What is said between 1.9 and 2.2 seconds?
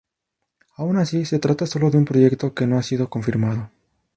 de un